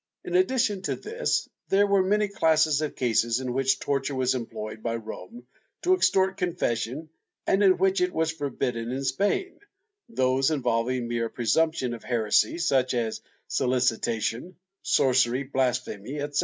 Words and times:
In 0.25 0.33
addition 0.33 0.81
to 0.83 0.95
this 0.95 1.47
there 1.69 1.85
were 1.85 2.01
many 2.01 2.27
classes 2.27 2.81
of 2.81 2.95
cases 2.95 3.39
in 3.39 3.53
which 3.53 3.79
torture 3.79 4.15
was 4.15 4.33
employed 4.33 4.81
by 4.81 4.95
Rome 4.95 5.45
to 5.83 5.93
extort 5.93 6.37
con 6.37 6.53
fession 6.53 7.07
and 7.45 7.61
in 7.63 7.77
which 7.77 8.01
it 8.01 8.11
was 8.11 8.31
forbidden 8.31 8.89
in 8.89 9.03
Spain— 9.03 9.59
those 10.19 10.49
involving 10.49 11.07
mere 11.07 11.29
presumption 11.29 11.93
of 11.93 12.03
heresy, 12.03 12.57
such 12.57 12.95
as 12.95 13.21
solicitation, 13.47 14.55
sorcery, 14.81 15.43
blas 15.43 15.79
phemy 15.79 16.15
etc. 16.19 16.31